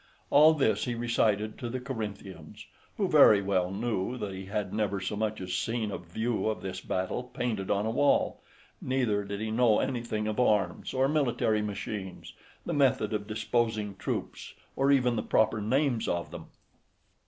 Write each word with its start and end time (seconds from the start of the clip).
All 0.31 0.55
this 0.55 0.85
he 0.85 0.95
recited 0.95 1.59
to 1.59 1.69
the 1.69 1.79
Corinthians, 1.79 2.65
who 2.97 3.07
very 3.07 3.39
well 3.39 3.69
knew 3.69 4.17
that 4.17 4.33
he 4.33 4.45
had 4.45 4.73
never 4.73 4.99
so 4.99 5.15
much 5.15 5.39
as 5.39 5.53
seen 5.53 5.91
a 5.91 5.99
view 5.99 6.49
of 6.49 6.59
this 6.63 6.81
battle 6.81 7.21
painted 7.25 7.69
on 7.69 7.85
a 7.85 7.91
wall; 7.91 8.41
neither 8.81 9.23
did 9.23 9.39
he 9.39 9.51
know 9.51 9.77
anything 9.79 10.27
of 10.27 10.39
arms, 10.39 10.91
or 10.95 11.07
military 11.07 11.61
machines, 11.61 12.33
the 12.65 12.73
method 12.73 13.13
of 13.13 13.27
disposing 13.27 13.95
troops, 13.95 14.55
or 14.75 14.89
even 14.91 15.15
the 15.15 15.21
proper 15.21 15.61
names 15.61 16.07
of 16.07 16.31
them. 16.31 16.47